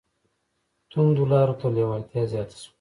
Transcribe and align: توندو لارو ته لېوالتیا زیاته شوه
توندو 0.91 1.23
لارو 1.31 1.55
ته 1.59 1.67
لېوالتیا 1.75 2.23
زیاته 2.31 2.55
شوه 2.61 2.69